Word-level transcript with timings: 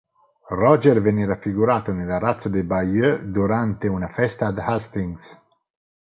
Roger 0.49 0.99
venne 0.99 1.27
raffigurato 1.27 1.91
nell'arazzo 1.91 2.49
di 2.49 2.63
Bayeux 2.63 3.19
durante 3.21 3.87
una 3.87 4.07
festa 4.07 4.47
a 4.47 4.53
Hastings. 4.65 5.39